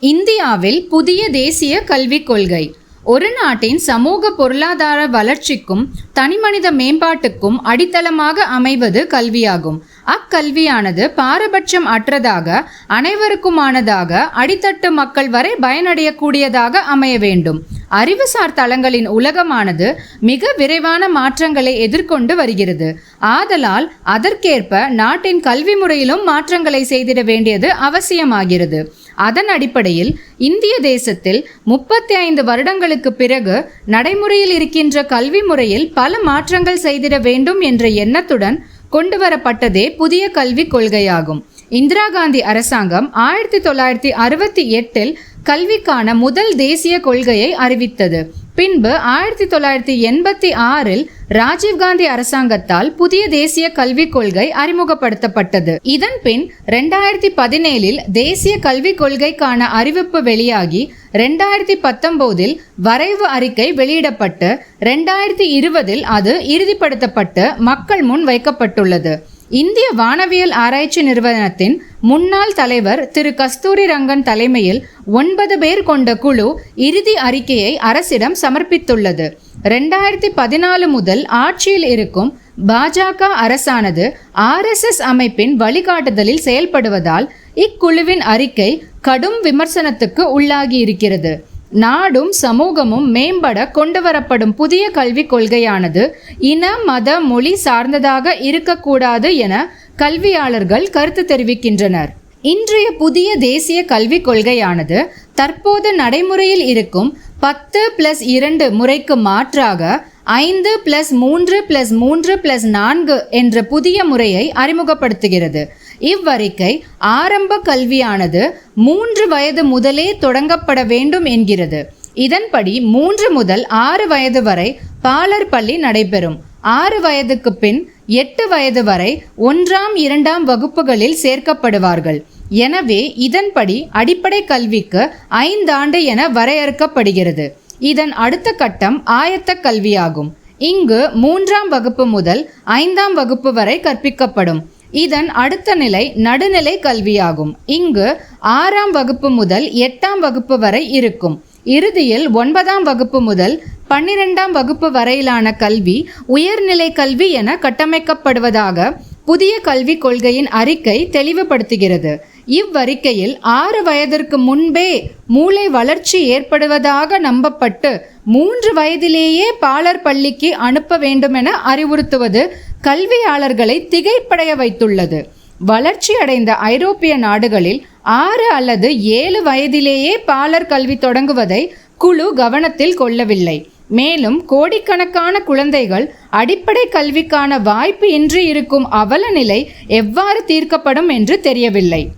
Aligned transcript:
இந்தியாவில் 0.00 0.88
புதிய 0.88 1.30
தேசிய 1.30 1.80
கல்விக் 1.80 2.26
கொள்கை. 2.26 2.74
ஒரு 3.04 3.32
நாட்டின் 3.42 3.78
சமூக 3.78 4.30
பொருளாதார 4.30 5.06
வளர்ச்சிக்கும் 5.06 5.90
தனிமனித 6.12 6.72
மேம்பாட்டுக்கும் 6.72 7.56
அடித்தளமாக 7.62 8.32
அமைவது 8.32 9.06
கல்வியாகும். 9.10 9.78
அக்கல்வியானது 10.06 11.08
பாரபட்சம் 11.14 11.86
அற்றதாக 11.86 12.64
அனைவருக்குமானதாக 12.88 14.20
அடித்தட்டு 14.34 14.90
மக்கள் 14.90 15.28
வரை 15.28 15.54
பயனடையக்கூடியதாக 15.62 16.74
அமைய 16.94 17.18
வேண்டும். 17.18 17.62
அறிவுசார் 17.88 18.52
தளங்களின் 18.52 19.08
உலகமானது 19.08 19.94
மிக 20.20 20.54
விரைவான 20.56 21.08
மாற்றங்களை 21.08 21.80
எதிர்கொண்டு 21.80 22.36
வருகிறது. 22.36 23.00
ஆதலால் 23.18 23.92
அதற்கேற்ப 24.02 24.88
நாட்டின் 24.88 25.40
கல்வி 25.40 25.74
முறையிலும் 25.74 26.24
மாற்றங்களை 26.24 26.86
செய்திட 26.88 27.24
வேண்டியது 27.24 27.72
அவசியமாகிறது. 27.90 28.97
அதன் 29.26 29.50
அடிப்படையில் 29.54 30.10
இந்திய 30.48 30.74
தேசத்தில் 30.80 31.40
முப்பத்தி 31.64 32.14
ஐந்து 32.14 32.44
வருடங்களுக்கு 32.44 33.12
பிறகு 33.12 33.56
நடைமுறையில் 33.86 34.52
இருக்கின்ற 34.54 35.04
கல்வி 35.04 35.42
முறையில் 35.42 35.86
பல 35.92 36.18
மாற்றங்கள் 36.22 36.82
செய்திட 36.82 37.16
வேண்டும் 37.20 37.60
என்ற 37.60 37.86
எண்ணத்துடன் 38.02 38.58
கொண்டுவரப்பட்டதே 38.92 39.86
புதிய 39.96 40.24
கல்விக் 40.28 40.74
கொள்கையாகும். 40.74 41.40
இந்திரா 41.68 42.08
காந்தி 42.08 42.42
அரசாங்கம் 42.42 43.08
ஆயிரத்தி 43.12 43.58
தொள்ளாயிரத்தி 43.58 44.10
அறுபத்தி 44.24 44.64
எட்டில் 44.70 45.12
கல்விக்கான 45.44 46.14
முதல் 46.14 46.52
தேசிய 46.56 46.94
கொள்கையை 47.00 47.50
அறிவித்தது. 47.64 48.20
பின்பு 48.58 48.92
ஆயிரத்தி 49.16 49.46
தொள்ளாயிரத்தி 49.46 49.94
எண்பத்தி 50.10 50.48
ஆறில் 50.54 51.02
ராஜீவ்காந்தி 51.38 52.06
அரசாங்கத்தால் 52.14 52.88
புதிய 52.94 53.28
தேசிய 53.28 53.66
கல்விக் 53.72 54.12
கொள்கை 54.12 54.46
அறிமுகப்படுத்தப்பட்டது. 54.62 55.74
இதன் 55.94 56.18
பின் 56.22 56.44
ரெண்டாயிரத்தி 56.66 57.30
பதினேழில் 57.40 58.00
தேசிய 58.12 58.54
கல்விக் 58.58 59.00
கொள்கைக்கான 59.00 59.68
அறிவிப்பு 59.80 60.22
வெளியாகி 60.22 60.82
ரெண்டாயிரத்தி 61.12 61.76
பத்தொன்பதில் 61.86 62.54
வரைவு 62.88 63.26
அறிக்கை 63.36 63.72
வெளியிடப்பட்டு 63.72 64.50
ரெண்டாயிரத்தி 64.80 65.48
இருபதில் 65.58 66.04
அது 66.18 66.34
இறுதிப்படுத்தப்பட்டு 66.56 67.56
மக்கள் 67.70 68.02
முன் 68.02 68.26
வைக்கப்பட்டுள்ளது. 68.28 69.14
இந்திய 69.50 69.90
வானவியல் 69.96 70.50
ஆராய்ச்சி 70.50 71.02
நிறுவனத்தின் 71.02 71.82
முன்னாள் 72.00 72.52
தலைவர் 72.52 73.10
திரு 73.10 73.34
கஸ்தூரி 73.34 73.86
ரங்கன் 73.86 74.22
தலைமையில் 74.22 74.86
ஒன்பது 75.06 75.58
பேர் 75.58 75.82
கொண்ட 75.82 76.16
குழு 76.16 76.60
இறுதி 76.74 77.14
அறிக்கையை 77.14 77.78
அரசிடம் 77.78 78.36
சமர்ப்பித்துள்ளது. 78.42 79.32
ரெண்டாயிரத்தி 79.64 80.30
பதினாலு 80.36 80.86
முதல் 80.86 81.24
ஆட்சியில் 81.24 81.84
இருக்கும் 81.84 82.38
பாஜக 82.66 83.30
அரசானது 83.40 84.12
ஆர்எஸ்எஸ் 84.34 85.02
அமைப்பின் 85.02 85.56
வழிகாட்டுதலில் 85.56 86.44
செயல்படுவதால் 86.44 87.28
இக்குழுவின் 87.54 88.18
அறிக்கை 88.18 88.82
கடும் 89.00 89.40
விமர்சனத்துக்கு 89.42 90.40
உள்ளாகி 90.40 90.78
இருக்கிறது 90.78 91.44
நாடும் 91.70 92.32
சமூகமும் 92.32 93.14
மேம்பட 93.14 93.70
கொண்டு 93.70 94.02
வரப்படும் 94.02 94.52
புதிய 94.52 94.90
கல்விக் 94.90 95.32
கொள்கையானது 95.32 96.10
இன 96.38 96.78
மத 96.84 97.20
மொழி 97.20 97.54
சார்ந்ததாக 97.54 98.34
இருக்கக்கூடாது 98.34 99.36
என 99.36 99.72
கல்வியாளர்கள் 99.96 100.90
கருத்து 100.90 101.22
தெரிவிக்கின்றனர். 101.22 102.08
இன்றைய 102.42 102.90
புதிய 102.98 103.36
தேசிய 103.36 103.84
கல்விக் 103.84 104.28
கொள்கையானது 104.28 105.08
தற்போது 105.34 105.94
நடைமுறையில் 105.94 106.64
இருக்கும் 106.64 107.18
பத்து 107.40 107.92
பிளஸ் 107.96 108.20
இரண்டு 108.20 108.70
முறைக்கு 108.70 109.16
மாற்றாக 109.16 110.06
ஐந்து 110.24 110.80
பிளஸ் 110.84 111.10
மூன்று 111.10 111.64
பிளஸ் 111.68 111.90
மூன்று 111.90 112.36
பிளஸ் 112.36 112.66
நான்கு 112.66 113.26
என்ற 113.30 113.62
புதிய 113.62 114.04
முறையை 114.04 114.52
அறிமுகப்படுத்துகிறது. 114.52 115.68
இவ்வறிக்கை 116.00 116.80
ஆரம்ப 116.98 117.60
கல்வியானது 117.64 118.50
மூன்று 118.74 119.28
வயது 119.28 119.64
முதலே 119.64 120.16
தொடங்கப்பட 120.20 120.86
வேண்டும் 120.86 121.24
என்கிறது. 121.24 121.92
இதன்படி 122.14 122.80
மூன்று 122.80 123.32
முதல் 123.32 123.66
ஆறு 123.66 124.06
வயது 124.06 124.42
வரை 124.42 124.80
பாலர் 125.02 125.48
பள்ளி 125.48 125.76
நடைபெறும். 125.76 126.38
ஆறு 126.60 127.00
வயதுக்கு 127.00 127.54
பின் 127.54 127.90
எட்டு 128.06 128.48
வயது 128.48 128.84
வரை 128.84 129.22
ஒன்றாம் 129.38 129.94
இரண்டாம் 129.94 130.44
வகுப்புகளில் 130.44 131.16
சேர்க்கப்படுவார்கள். 131.22 132.22
எனவே 132.48 133.12
இதன்படி 133.12 133.88
அடிப்படை 133.90 134.44
கல்விக்கு 134.44 135.10
ஐந்தாண்டு 135.30 136.02
என 136.02 136.28
வரையறுக்கப்படுகிறது. 136.28 137.48
இதன் 137.78 138.12
அடுத்த 138.12 138.52
கட்டம் 138.52 139.04
ஆயத்த 139.06 139.54
கல்வியாகும். 139.62 140.30
இங்கு 140.58 141.10
மூன்றாம் 141.14 141.68
வகுப்பு 141.68 142.06
முதல் 142.06 142.50
ஐந்தாம் 142.64 143.14
வகுப்பு 143.14 143.52
வரை 143.52 143.80
கற்பிக்கப்படும். 143.80 144.60
இதன் 144.90 145.28
அடுத்த 145.30 145.74
நிலை 145.74 146.12
நடுநிலை 146.16 146.78
கல்வியாகும். 146.82 147.52
இங்கு 147.66 148.20
ஆறாம் 148.38 148.90
வகுப்பு 148.90 149.30
முதல் 149.30 149.70
எட்டாம் 149.70 150.18
வகுப்பு 150.20 150.58
வரை 150.58 150.90
இருக்கும். 150.90 151.42
இறுதியில் 151.64 152.30
ஒன்பதாம் 152.30 152.82
வகுப்பு 152.82 153.20
முதல் 153.20 153.62
பன்னிரெண்டாம் 153.90 154.50
வகுப்பு 154.50 154.90
வரையிலான 154.90 155.52
கல்வி 155.52 156.08
உயர்நிலை 156.26 156.92
கல்வி 156.92 157.30
என 157.30 157.58
கட்டமைக்கப்படுவதாக 157.62 158.96
புதிய 159.24 159.58
கல்விக் 159.60 160.00
கொள்கையின் 160.00 160.48
அறிக்கை 160.48 161.08
தெளிவுபடுத்துகிறது. 161.12 162.18
இவ்வறிக்கையில் 162.46 163.38
ஆறு 163.40 163.82
வயதிற்கு 163.82 164.38
முன்பே 164.38 165.10
மூளை 165.26 165.68
வளர்ச்சி 165.68 166.38
ஏற்படுவதாக 166.38 167.18
நம்பப்பட்டு 167.18 168.00
மூன்று 168.24 168.72
வயதிலேயே 168.74 169.52
பாலர் 169.60 170.02
பள்ளிக்கு 170.02 170.54
அனுப்ப 170.54 170.96
வேண்டுமென 170.96 171.50
அறிவுறுத்துவது 171.66 172.48
கல்வியாளர்களை 172.82 173.76
திகைப்படைய 173.86 174.52
வைத்துள்ளது. 174.56 175.24
வளர்ச்சி 175.58 176.14
அடைந்த 176.14 176.54
ஐரோப்பிய 176.54 177.16
நாடுகளில் 177.16 177.86
ஆறு 178.02 178.50
அல்லது 178.50 179.00
ஏழு 179.00 179.42
வயதிலேயே 179.42 180.18
பாலர் 180.18 180.66
கல்வி 180.66 180.94
தொடங்குவதை 180.94 181.68
குழு 181.98 182.34
கவனத்தில் 182.34 182.94
கொள்ளவில்லை. 182.94 183.68
மேலும் 183.88 184.44
கோடிக்கணக்கான 184.44 185.38
குழந்தைகள் 185.40 186.12
அடிப்படை 186.30 186.88
கல்விக்கான 186.88 187.58
வாய்ப்பு 187.58 188.12
இன்றி 188.12 188.44
இருக்கும் 188.44 188.90
அவல 188.90 189.30
நிலை 189.30 189.70
எவ்வாறு 189.86 190.44
தீர்க்கப்படும் 190.46 191.08
என்று 191.08 191.40
தெரியவில்லை. 191.40 192.08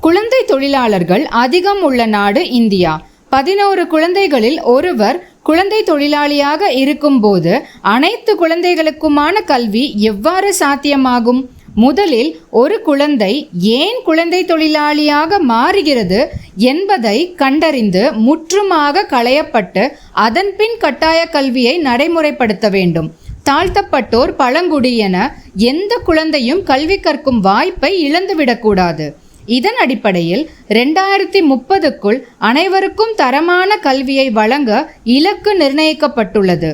குழந்தை 0.00 0.42
தொழிலாளர்கள் 0.46 1.26
அதிகம் 1.26 1.82
உள்ள 1.82 2.06
நாடு 2.06 2.50
இந்தியா. 2.50 3.06
பதினோரு 3.30 3.86
குழந்தைகளில் 3.86 4.62
ஒருவர் 4.62 5.28
குழந்தை 5.48 5.78
தொழிலாளியாக 5.90 6.62
இருக்கும்போது 6.80 7.52
அனைத்து 7.92 8.32
குழந்தைகளுக்குமான 8.40 9.36
கல்வி 9.50 9.84
எவ்வாறு 10.10 10.50
சாத்தியமாகும்? 10.58 11.40
முதலில் 11.84 12.30
ஒரு 12.60 12.76
குழந்தை 12.82 13.30
ஏன் 13.78 14.00
குழந்தை 14.04 14.40
தொழிலாளியாக 14.44 15.38
மாறுகிறது 15.52 16.18
என்பதை 16.70 17.18
கண்டறிந்து 17.42 18.02
முற்றுமாக 18.26 19.04
களையப்பட்டு 19.14 19.84
அதன்பின் 20.26 20.76
கட்டாய 20.84 21.20
கல்வியை 21.36 21.74
நடைமுறைப்படுத்த 21.82 22.68
வேண்டும். 22.76 23.08
தாழ்த்தப்பட்டோர் 23.50 24.32
பழங்குடி 24.42 24.92
என 25.06 25.16
எந்த 25.70 25.92
குழந்தையும் 26.08 26.62
கல்வி 26.72 26.98
கற்கும் 26.98 27.40
வாய்ப்பை 27.40 27.92
இழந்துவிடக்கூடாது. 28.08 29.06
இதன் 29.48 29.78
அடிப்படையில் 29.82 30.44
ரெண்டாயிரத்தி 30.68 31.40
முப்பதுக்குள் 31.50 32.18
அனைவருக்கும் 32.48 33.14
தரமான 33.16 33.78
கல்வியை 33.78 34.26
வழங்க 34.30 34.70
இலக்கு 35.16 35.52
நிர்ணயிக்கப்பட்டுள்ளது. 35.58 36.70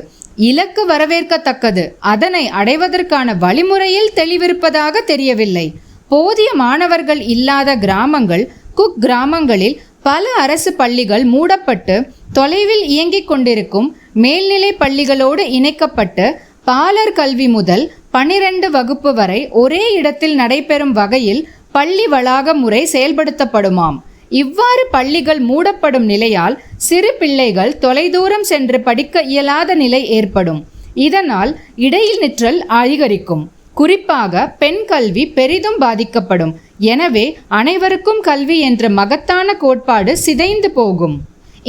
இலக்கு 0.49 0.81
வரவேற்கத்தக்கது. 0.87 1.83
அதனை 2.13 2.43
அடைவதற்கான 2.59 3.37
வழிமுறையில் 3.37 4.13
தெளிவிருப்பதாக 4.15 5.03
தெரியவில்லை. 5.05 5.67
போதிய 6.07 6.49
மாணவர்கள் 6.53 7.21
இல்லாத 7.33 7.69
கிராமங்கள் 7.75 8.45
குக் 8.73 8.97
கிராமங்களில் 8.99 9.77
பல 10.01 10.23
அரசு 10.39 10.71
பள்ளிகள் 10.73 11.23
மூடப்பட்டு 11.25 11.95
தொலைவில் 12.33 12.83
இயங்கிக் 12.85 13.27
கொண்டிருக்கும் 13.27 13.87
மேல்நிலை 14.23 14.71
பள்ளிகளோடு 14.79 15.43
இணைக்கப்பட்டு 15.57 16.25
பாலர் 16.63 17.13
கல்வி 17.13 17.47
முதல் 17.47 17.83
பனிரெண்டு 18.11 18.67
வகுப்பு 18.71 19.11
வரை 19.13 19.39
ஒரே 19.61 19.83
இடத்தில் 19.93 20.35
நடைபெறும் 20.35 20.91
வகையில் 20.91 21.41
பள்ளி 21.75 22.05
வளாக 22.13 22.53
முறை 22.63 22.81
செயல்படுத்தப்படுமாம். 22.91 23.97
இவ்வாறு 24.41 24.83
பள்ளிகள் 24.95 25.41
மூடப்படும் 25.49 26.07
நிலையால் 26.11 26.55
சிறு 26.87 27.11
பிள்ளைகள் 27.19 27.71
தொலைதூரம் 27.83 28.45
சென்று 28.51 28.77
படிக்க 28.87 29.23
இயலாத 29.33 29.75
நிலை 29.81 30.01
ஏற்படும். 30.17 30.61
இதனால் 31.07 31.51
இடையில் 31.87 32.21
நிற்றல் 32.23 32.59
அதிகரிக்கும். 32.79 33.43
குறிப்பாக 33.79 34.43
பெண் 34.61 34.81
கல்வி 34.91 35.23
பெரிதும் 35.37 35.79
பாதிக்கப்படும். 35.83 36.53
எனவே 36.93 37.25
அனைவருக்கும் 37.59 38.21
கல்வி 38.29 38.57
என்ற 38.67 38.89
மகத்தான 38.99 39.47
கோட்பாடு 39.63 40.13
சிதைந்து 40.25 40.71
போகும். 40.79 41.15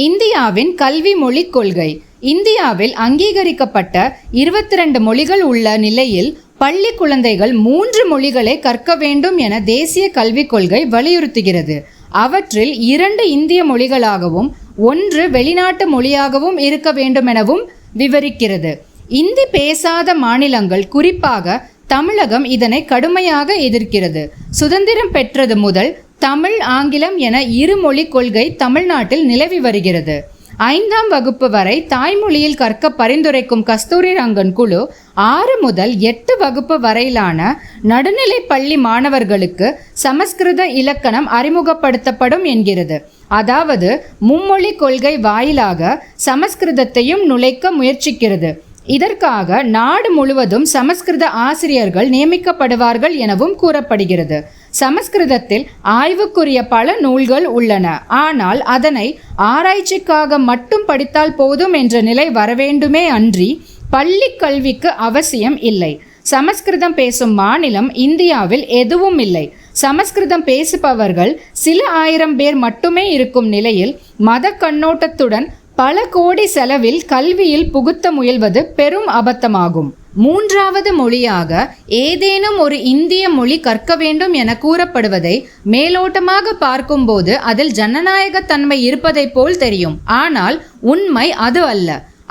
இந்தியாவின் 0.07 0.71
கல்வி 0.81 1.13
மொழிக் 1.23 1.53
கொள்கை. 1.55 1.91
இந்தியாவில் 2.33 2.93
அங்கீகரிக்கப்பட்ட 3.05 3.95
இருபத்தி 4.41 4.75
ரெண்டு 4.75 4.99
மொழிகள் 5.07 5.43
உள்ள 5.51 5.77
நிலையில் 5.85 6.29
பள்ளி 6.57 6.91
குழந்தைகள் 6.95 7.53
மூன்று 7.53 8.07
மொழிகளை 8.07 8.59
கற்க 8.59 8.95
வேண்டும் 8.95 9.37
என 9.37 9.61
தேசிய 9.61 10.09
கல்விக் 10.09 10.49
கொள்கை 10.49 10.85
வலியுறுத்துகிறது. 10.85 11.75
அவற்றில் 12.09 12.73
இரண்டு 12.93 13.29
இந்திய 13.29 13.65
மொழிகளாகவும் 13.65 14.49
ஒன்று 14.77 15.29
வெளிநாட்டு 15.29 15.87
மொழியாகவும் 15.87 16.57
இருக்க 16.57 16.91
வேண்டுமெனவும் 16.91 17.69
விவரிக்கிறது. 17.97 18.71
இந்தி 19.07 19.45
பேசாத 19.51 20.15
மாநிலங்கள் 20.15 20.87
குறிப்பாக 20.87 21.63
தமிழகம் 21.87 22.45
இதனை 22.45 22.85
கடுமையாக 22.85 23.53
எதிர்க்கிறது. 23.53 24.29
சுதந்திரம் 24.49 25.11
பெற்றது 25.11 25.57
முதல் 25.57 25.91
தமிழ் 26.19 26.59
ஆங்கிலம் 26.59 27.17
என 27.17 27.43
இருமொழி 27.43 28.07
கொள்கை 28.07 28.55
தமிழ்நாட்டில் 28.55 29.25
நிலவி 29.25 29.59
வருகிறது. 29.59 30.17
ஐந்தாம் 30.65 31.09
வகுப்பு 31.13 31.47
வரை 31.49 31.73
தாய்மொழியில் 31.89 32.55
கற்க 32.61 32.89
பரிந்துரைக்கும் 32.99 33.61
கஸ்தூரி 33.67 34.11
ரங்கன் 34.19 34.53
குழு 34.59 34.79
ஆறு 35.25 35.55
முதல் 35.61 35.93
எட்டு 36.11 36.33
வகுப்பு 36.37 36.75
வரையிலான 36.79 37.49
நடுநிலை 37.91 38.39
பள்ளி 38.51 38.77
மாணவர்களுக்கு 38.87 39.67
சமஸ்கிருத 40.05 40.67
இலக்கணம் 40.81 41.27
அறிமுகப்படுத்தப்படும் 41.39 42.45
என்கிறது. 42.53 42.97
அதாவது 43.39 43.89
மும்மொழி 44.29 44.71
கொள்கை 44.75 45.13
வாயிலாக 45.29 46.03
சமஸ்கிருதத்தையும் 46.25 47.23
நுழைக்க 47.23 47.71
முயற்சிக்கிறது. 47.79 48.51
இதற்காக 48.95 49.63
நாடு 49.77 50.09
முழுவதும் 50.11 50.65
சமஸ்கிருத 50.75 51.25
ஆசிரியர்கள் 51.47 52.09
நியமிக்கப்படுவார்கள் 52.09 53.15
எனவும் 53.25 53.55
கூறப்படுகிறது. 53.55 54.37
சமஸ்கிருதத்தில் 54.71 55.67
ஆய்வுக்குரிய 55.83 56.67
பல 56.67 56.95
நூல்கள் 56.99 57.45
உள்ளன. 57.45 57.87
ஆனால் 58.07 58.61
அதனை 58.75 59.19
ஆராய்ச்சிக்காக 59.37 60.37
மட்டும் 60.37 60.85
படித்தால் 60.85 61.35
போதும் 61.35 61.73
என்ற 61.73 62.01
நிலை 62.01 62.27
வரவேண்டுமே 62.29 63.05
அன்றி 63.07 63.49
பள்ளி 63.89 64.29
கல்விக்கு 64.37 64.89
அவசியம் 64.89 65.57
இல்லை. 65.61 65.99
சமஸ்கிருதம் 66.21 66.93
பேசும் 66.93 67.33
மாநிலம் 67.33 67.93
இந்தியாவில் 67.93 68.65
எதுவும் 68.67 69.19
இல்லை. 69.19 69.45
சமஸ்கிருதம் 69.71 70.43
பேசுபவர்கள் 70.43 71.39
சில 71.51 71.79
ஆயிரம் 71.89 72.35
பேர் 72.35 72.55
மட்டுமே 72.55 73.09
இருக்கும் 73.09 73.47
நிலையில் 73.47 73.99
மத 74.17 74.55
கண்ணோட்டத்துடன் 74.59 75.47
பல 75.79 76.03
கோடி 76.13 76.43
செலவில் 76.53 77.01
கல்வியில் 77.05 77.65
புகுத்த 77.71 78.11
முயல்வது 78.11 78.61
பெரும் 78.77 79.09
அபத்தமாகும். 79.19 79.89
மூன்றாவது 80.23 80.91
மொழியாக 80.99 81.51
ஏதேனும் 81.85 82.57
ஒரு 82.57 82.77
இந்திய 82.93 83.23
மொழி 83.29 83.57
கற்க 83.59 83.95
வேண்டும் 83.95 84.33
என 84.33 84.55
கூறப்படுவதை 84.63 85.33
மேலோட்டமாக 85.73 86.53
பார்க்கும்போது 86.59 87.33
அதில் 87.49 87.73
ஜனநாயகத்தன்மை 87.79 88.77
இருப்பதைப் 88.87 89.33
போல் 89.33 89.57
தெரியும். 89.57 89.97
ஆனால் 90.21 90.57
உண்மை 90.93 91.27
அது 91.47 91.61
அல்ல. 91.73 91.89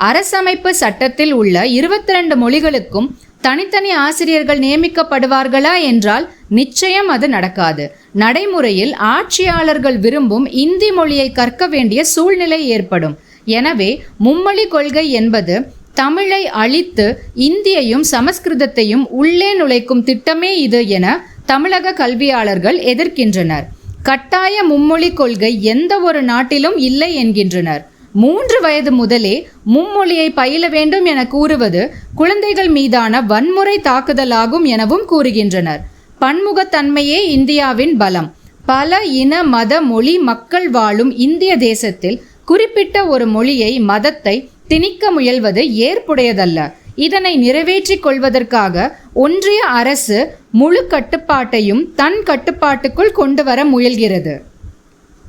அரசமைப்பு 0.09 0.73
சட்டத்தில் 0.81 1.33
உள்ள 1.33 1.65
இருபத்தி 1.77 2.13
ரெண்டு 2.13 2.37
மொழிகளுக்கும் 2.43 3.07
தனித்தனி 3.41 3.91
ஆசிரியர்கள் 4.05 4.59
நியமிக்கப்படுவார்களா 4.59 5.73
என்றால் 5.81 6.25
நிச்சயம் 6.59 7.09
அது 7.15 7.27
நடக்காது. 7.35 7.85
நடைமுறையில் 8.23 8.93
ஆட்சியாளர்கள் 9.13 9.97
விரும்பும் 10.05 10.49
இந்தி 10.65 10.91
மொழியை 10.91 11.29
கற்க 11.31 11.67
வேண்டிய 11.67 12.03
சூழ்நிலை 12.15 12.61
ஏற்படும். 12.77 13.15
எனவே 13.47 13.89
மும்மொழி 14.25 14.65
கொள்கை 14.67 15.05
என்பது 15.19 15.55
தமிழை 15.93 16.41
அழித்து 16.61 17.05
இந்தியையும் 17.47 18.05
சமஸ்கிருதத்தையும் 18.11 19.05
உள்ளே 19.19 19.49
நுழைக்கும் 19.59 20.05
திட்டமே 20.09 20.51
இது 20.65 20.79
என 20.97 21.05
தமிழக 21.45 21.93
கல்வியாளர்கள் 21.93 22.77
எதிர்க்கின்றனர். 22.91 23.65
கட்டாய 24.03 24.55
மும்மொழி 24.71 25.09
கொள்கை 25.13 25.51
எந்த 25.73 25.93
ஒரு 25.99 26.21
நாட்டிலும் 26.21 26.77
இல்லை 26.87 27.09
என்கின்றனர். 27.15 27.81
மூன்று 28.23 28.57
வயது 28.61 28.91
முதலே 28.91 29.35
மும்மொழியை 29.73 30.27
பயில 30.33 30.67
வேண்டும் 30.75 31.05
என 31.05 31.19
கூறுவது 31.27 31.81
குழந்தைகள் 32.15 32.71
மீதான 32.77 33.21
வன்முறை 33.31 33.75
தாக்குதலாகும் 33.89 34.65
எனவும் 34.73 35.05
கூறுகின்றனர். 35.11 35.81
பன்முகத்தன்மையே 36.21 37.19
இந்தியாவின் 37.37 37.95
பலம். 37.97 38.29
பல 38.65 38.99
இன 39.21 39.33
மத 39.55 39.73
மொழி 39.81 40.15
மக்கள் 40.29 40.69
வாழும் 40.69 41.11
இந்திய 41.25 41.51
தேசத்தில் 41.69 42.17
குறிப்பிட்ட 42.49 43.05
ஒரு 43.05 43.25
மொழியை 43.27 43.79
மதத்தை 43.79 44.35
திணிக்க 44.67 45.09
முயல்வது 45.11 45.61
ஏற்புடையதல்ல. 45.87 46.73
இதனை 46.95 47.35
நிறைவேற்றிக் 47.35 48.01
கொள்வதற்காக 48.01 48.97
ஒன்றிய 49.13 49.65
அரசு 49.65 50.17
முழு 50.51 50.87
கட்டுப்பாட்டையும் 50.87 51.81
தன் 51.95 52.23
கட்டுப்பாட்டுக்குள் 52.23 53.11
கொண்டு 53.11 53.43
வர 53.43 53.63
முயல்கிறது. 53.63 54.33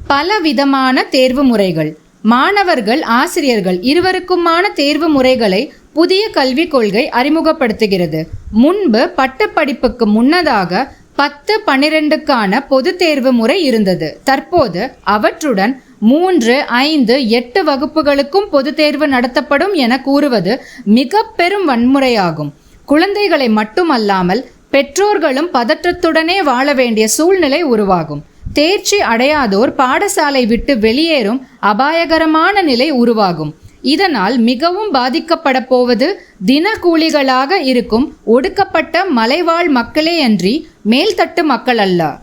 பல 0.06 0.38
விதமான 0.38 1.04
தேர்வு 1.04 1.42
முறைகள். 1.42 1.96
மாணவர்கள் 2.22 3.02
ஆசிரியர்கள் 3.02 3.78
இருவருக்குமான 3.78 4.72
தேர்வு 4.74 5.08
முறைகளை 5.08 5.72
புதிய 5.92 6.28
கல்விக் 6.28 6.70
கொள்கை 6.70 7.04
அறிமுகப்படுத்துகிறது. 7.20 8.22
முன்பு 8.52 9.02
பட்டப்படிப்புக்கு 9.16 10.06
முன்னதாக 10.06 10.92
பத்து 11.16 11.60
பன்னிரெண்டுக்கான 11.66 12.66
பொது 12.68 12.96
தேர்வு 12.96 13.32
முறை 13.32 13.64
இருந்தது. 13.64 14.08
தற்போது 14.24 14.82
அவற்றுடன் 15.16 15.82
மூன்று 15.98 16.64
ஐந்து 16.66 17.28
எட்டு 17.28 17.64
வகுப்புகளுக்கும் 17.64 18.48
பொது 18.50 18.74
தேர்வு 18.74 19.08
நடத்தப்படும் 19.08 19.72
என 19.72 20.00
கூறுவது 20.00 20.62
மிக 20.84 21.24
பெரும் 21.36 21.68
வன்முறையாகும். 21.68 22.50
குழந்தைகளை 22.84 23.48
மட்டுமல்லாமல் 23.48 24.50
பெற்றோர்களும் 24.70 25.48
பதற்றத்துடனே 25.52 26.42
வாழ 26.42 26.72
வேண்டிய 26.72 27.08
சூழ்நிலை 27.08 27.62
உருவாகும். 27.62 28.24
தேர்ச்சி 28.52 28.98
அடையாதோர் 28.98 29.74
பாடசாலை 29.78 30.46
விட்டு 30.46 30.78
வெளியேறும் 30.78 31.46
அபாயகரமான 31.60 32.62
நிலை 32.62 32.90
உருவாகும். 32.90 33.54
இதனால் 33.82 34.38
மிகவும் 34.38 34.94
பாதிக்கப்பட 34.94 35.66
போவது 35.66 36.20
தினக்கூலிகளாக 36.46 37.50
இருக்கும் 37.62 38.16
ஒடுக்கப்பட்ட 38.24 39.04
மலைவாழ் 39.04 39.68
மக்களே 39.68 40.22
அன்றி 40.22 40.68
மேல்தட்டு 40.90 41.42
மக்கள் 41.42 41.78
அல்ல. 41.78 42.18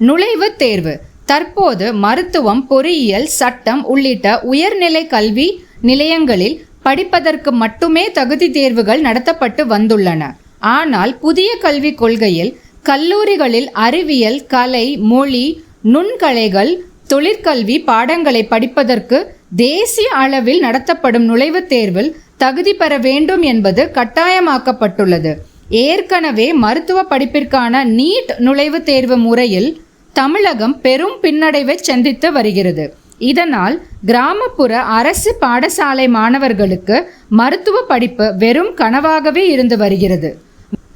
நுழைவுத் 0.00 0.56
தேர்வு. 0.56 1.00
தற்போது 1.24 1.92
மருத்துவம் 1.94 2.66
பொறியியல் 2.66 3.26
சட்டம் 3.26 3.84
உள்ளிட்ட 3.84 4.40
உயர்நிலை 4.40 5.06
கல்வி 5.06 5.48
நிலையங்களில் 5.80 6.56
படிப்பதற்கு 6.82 7.52
மட்டுமே 7.52 8.10
தகுதி 8.10 8.50
தேர்வுகள் 8.50 9.02
நடத்தப்பட்டு 9.02 9.62
வந்துள்ளன. 9.64 10.22
ஆனால் 10.58 11.18
புதிய 11.18 11.56
கல்விக் 11.60 11.98
கொள்கையில் 11.98 12.56
கல்லூரிகளில் 12.82 13.70
அறிவியல் 13.70 14.46
கலை 14.46 14.96
மொழி 14.96 15.62
நுண்கலைகள் 15.84 16.72
தொழிற்கல்வி 17.08 17.76
பாடங்களை 17.84 18.42
படிப்பதற்கு 18.44 19.18
தேசிய 19.56 20.10
அளவில் 20.14 20.60
நடத்தப்படும் 20.60 21.26
நுழைவுத் 21.30 21.66
தேர்வில் 21.66 22.16
தகுதி 22.36 22.74
பெற 22.74 22.92
வேண்டும் 22.98 23.42
என்பது 23.42 23.90
கட்டாயமாக்கப்பட்டுள்ளது. 23.94 25.32
ஏற்கனவே 25.68 26.52
மருத்துவ 26.52 27.02
படிப்பிற்கான 27.02 27.84
நீட் 27.98 28.32
நுழைவுத் 28.38 28.88
தேர்வு 28.90 29.16
முறையில் 29.16 29.70
தமிழகம் 30.12 30.80
பெரும் 30.80 31.16
பின்னடைவை 31.22 31.74
சந்தித்து 31.80 32.32
வருகிறது. 32.32 32.84
இதனால் 33.18 33.82
கிராமப்புற 34.06 34.82
அரசு 34.98 35.36
பாடசாலை 35.40 36.08
மாணவர்களுக்கு 36.08 36.96
மருத்துவ 37.28 37.84
படிப்பு 37.88 38.34
வெறும் 38.36 38.72
கனவாகவே 38.76 39.44
இருந்து 39.54 39.76
வருகிறது. 39.76 40.30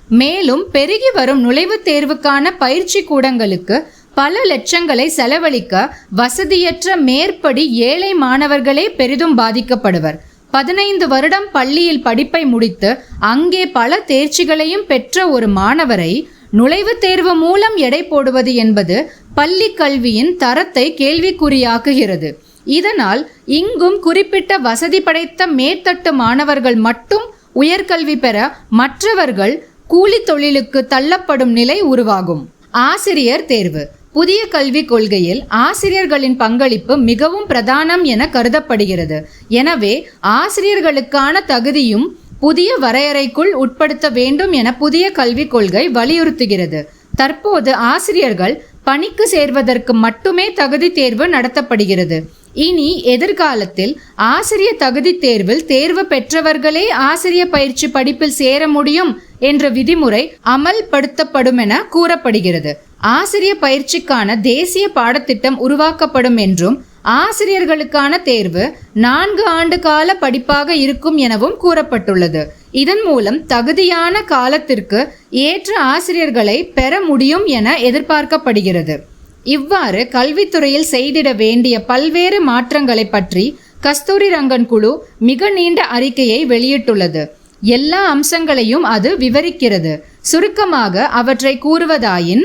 மேலும் 0.09 0.65
பெருகி 0.73 1.11
வரும் 1.15 1.41
நுழைவுத் 1.45 1.87
தேர்வுக்கான 1.89 2.51
பயிற்சி 2.59 3.05
கூடங்களுக்கு 3.05 3.77
பல 4.15 4.35
லட்சங்களை 4.45 5.07
செலவழிக்க 5.07 5.75
வசதியற்ற 6.17 6.97
மேற்படி 6.97 7.71
ஏழை 7.89 8.15
மாணவர்களே 8.15 8.89
பெரிதும் 8.91 9.39
பாதிக்கப்படுவர். 9.39 10.19
பதினைந்து 10.51 11.09
வருடம் 11.09 11.49
பள்ளியில் 11.53 12.03
படிப்பை 12.03 12.45
முடித்து 12.45 12.91
அங்கே 13.21 13.67
பல 13.69 13.99
தேர்ச்சிகளையும் 14.07 14.87
பெற்ற 14.87 15.29
ஒரு 15.29 15.47
மாணவரை 15.49 16.13
நுழைவுத் 16.57 17.01
தேர்வு 17.05 17.33
மூலம் 17.35 17.77
எடை 17.77 18.01
போடுவது 18.05 18.55
என்பது 18.55 18.97
பள்ளி 19.35 19.69
கல்வியின் 19.73 20.37
தரத்தை 20.37 20.85
கேள்விக்குறியாக்குகிறது. 21.01 22.29
இதனால் 22.65 23.23
இங்கும் 23.59 23.99
குறிப்பிட்ட 24.01 24.59
வசதி 24.67 25.01
படைத்த 25.01 25.47
மேற்தட்டு 25.59 26.11
மாணவர்கள் 26.23 26.79
மட்டும் 26.87 27.27
உயர்கல்வி 27.55 28.17
பெற 28.19 28.37
மற்றவர்கள் 28.81 29.55
கூலி 29.87 30.19
தொழிலுக்கு 30.21 30.87
தள்ளப்படும் 30.89 31.53
நிலை 31.59 31.79
உருவாகும். 31.93 32.43
ஆசிரியர் 32.71 33.45
தேர்வு. 33.45 33.83
புதிய 34.13 34.41
கல்விக் 34.47 34.89
கொள்கையில் 34.89 35.41
ஆசிரியர்களின் 35.49 36.37
பங்களிப்பு 36.37 36.95
மிகவும் 37.09 37.49
பிரதானம் 37.49 38.05
என 38.13 38.29
கருதப்படுகிறது. 38.29 39.19
எனவே 39.49 39.95
ஆசிரியர்களுக்கான 40.37 41.45
தகுதியும் 41.47 42.07
புதிய 42.41 42.77
வரையறைக்குள் 42.81 43.53
உட்படுத்த 43.53 44.09
வேண்டும் 44.11 44.53
என 44.53 44.77
புதிய 44.77 45.11
கல்விக் 45.11 45.51
கொள்கை 45.51 45.91
வலியுறுத்துகிறது. 45.91 46.81
தற்போது 47.15 47.75
ஆசிரியர்கள் 47.75 48.65
பணிக்கு 48.85 49.29
சேர்வதற்கு 49.29 49.93
மட்டுமே 49.93 50.53
தகுதி 50.53 50.93
தேர்வு 50.93 51.27
நடத்தப்படுகிறது. 51.27 52.19
இனி 52.55 53.03
எதிர்காலத்தில் 53.03 54.01
ஆசிரிய 54.15 54.73
தகுதி 54.73 55.19
தேர்வில் 55.19 55.67
தேர்வு 55.67 56.07
பெற்றவர்களே 56.07 56.91
ஆசிரிய 56.91 57.47
பயிற்சி 57.47 57.91
படிப்பில் 57.91 58.31
சேர 58.31 58.69
முடியும் 58.69 59.21
என்ற 59.39 59.71
விதிமுறை 59.71 60.23
அமல்படுத்தப்படும் 60.45 61.61
என 61.61 61.85
கூறப்படுகிறது. 61.91 62.79
ஆசிரிய 62.99 63.57
பயிற்சிக்கான 63.61 64.41
தேசிய 64.41 64.89
பாடத்திட்டம் 64.89 65.59
உருவாக்கப்படும் 65.59 66.37
என்றும் 66.37 66.85
ஆசிரியர்களுக்கான 67.07 68.23
தேர்வு 68.23 68.77
நான்கு 68.93 69.45
ஆண்டு 69.47 69.79
கால 69.79 70.17
படிப்பாக 70.21 70.69
இருக்கும் 70.69 71.17
எனவும் 71.17 71.57
கூறப்பட்டுள்ளது. 71.63 72.43
இதன் 72.71 73.03
மூலம் 73.05 73.47
தகுதியான 73.47 74.23
காலத்திற்கு 74.23 75.13
ஏற்ற 75.31 75.79
ஆசிரியர்களை 75.81 76.65
பெற 76.79 77.01
முடியும் 77.01 77.45
என 77.47 77.77
எதிர்பார்க்கப்படுகிறது. 77.79 78.97
இவ்வாறு 79.45 80.09
கல்வித்துறையில் 80.13 80.91
செய்திட 80.91 81.35
வேண்டிய 81.35 81.85
பல்வேறு 81.85 82.41
மாற்றங்களை 82.41 83.07
பற்றி 83.07 83.59
கஸ்தூரி 83.81 84.29
ரங்கன் 84.29 84.67
குழு 84.67 85.07
மிக 85.19 85.51
நீண்ட 85.51 85.83
அறிக்கையை 85.83 86.47
வெளியிட்டுள்ளது. 86.47 87.29
எல்லா 87.61 88.01
அம்சங்களையும் 88.15 88.83
அது 88.83 89.17
விவரிக்கிறது. 89.17 90.01
சுருக்கமாக 90.21 91.07
அவற்றை 91.07 91.59
கூறுவதாயின் 91.65 92.45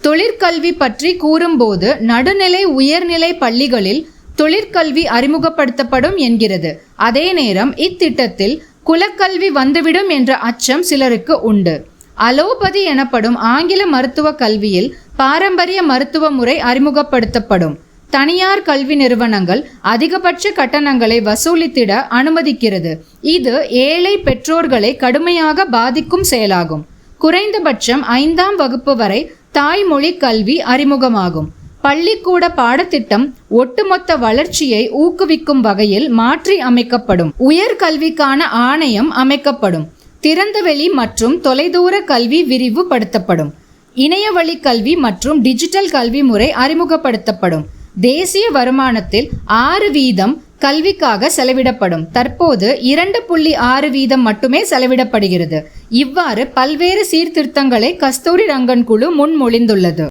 தொழிற்கல்வி 0.00 0.72
பற்றி 0.72 1.16
கூறும்போது 1.16 2.00
நடுநிலை 2.00 2.64
உயர்நிலை 2.64 3.34
பள்ளிகளில் 3.34 4.08
தொழிற்கல்வி 4.36 5.02
அறிமுகப்படுத்தப்படும் 5.16 6.16
என்கிறது. 6.16 6.70
அதே 6.96 7.32
நேரம் 7.32 7.72
இத்திட்டத்தில் 7.76 8.54
குலக்கல்வி 8.86 9.48
வந்துவிடும் 9.48 10.08
என்ற 10.08 10.36
அச்சம் 10.36 10.82
சிலருக்கு 10.82 11.40
உண்டு. 11.40 11.74
அலோபதி 12.14 12.82
எனப்படும் 12.82 13.36
ஆங்கில 13.36 13.86
மருத்துவ 13.86 14.32
கல்வியில் 14.32 14.88
பாரம்பரிய 15.16 15.82
மருத்துவ 15.82 16.30
முறை 16.30 16.56
அறிமுகப்படுத்தப்படும். 16.60 17.76
தனியார் 18.10 18.62
கல்வி 18.62 18.94
நிறுவனங்கள் 18.94 19.60
அதிகபட்ச 19.80 20.50
கட்டணங்களை 20.50 21.18
வசூலித்திட 21.20 21.92
அனுமதிக்கிறது. 22.10 22.92
இது 23.20 23.54
ஏழை 23.68 24.18
பெற்றோர்களை 24.18 24.96
கடுமையாக 24.96 25.64
பாதிக்கும் 25.64 26.24
செயலாகும். 26.24 26.86
குறைந்தபட்சம் 27.18 28.02
ஐந்தாம் 28.02 28.56
வகுப்பு 28.56 28.96
வரை 28.96 29.20
தாய்மொழி 29.52 30.16
கல்வி 30.16 30.62
அறிமுகமாகும். 30.72 31.48
பள்ளிக்கூட 31.80 32.48
பாடத்திட்டம் 32.48 33.34
ஒட்டுமொத்த 33.48 34.16
வளர்ச்சியை 34.16 34.82
ஊக்குவிக்கும் 34.92 35.60
வகையில் 35.60 36.08
மாற்றி 36.08 36.60
அமைக்கப்படும். 36.60 37.32
உயர்கல்விக்கான 37.48 38.40
ஆணையம் 38.42 39.10
அமைக்கப்படும். 39.10 39.88
திறந்தவெளி 40.22 40.92
மற்றும் 40.92 41.40
தொலைதூர 41.40 42.00
கல்வி 42.00 42.40
விரிவுபடுத்தப்படும். 42.44 43.50
இணையவழி 43.94 44.56
கல்வி 44.58 44.96
மற்றும் 44.96 45.40
டிஜிட்டல் 45.40 45.90
கல்வி 45.90 46.22
முறை 46.22 46.52
அறிமுகப்படுத்தப்படும். 46.52 47.64
தேசிய 48.00 48.50
வருமானத்தில் 48.54 49.28
ஆறு 49.44 49.90
வீதம் 49.90 50.42
கல்விக்காக 50.64 51.30
செலவிடப்படும். 51.36 52.06
தற்போது 52.16 52.68
இரண்டு 52.92 53.18
புள்ளி 53.28 53.52
ஆறு 53.72 53.88
வீதம் 53.90 54.24
மட்டுமே 54.28 54.60
செலவிடப்படுகிறது. 54.70 55.58
இவ்வாறு 56.02 56.42
பல்வேறு 56.58 57.02
சீர்திருத்தங்களை 57.10 57.90
கஸ்தூரி 57.96 58.46
ரங்கன் 58.54 58.84
குழு 58.90 59.08
முன்மொழிந்துள்ளது. 59.18 60.08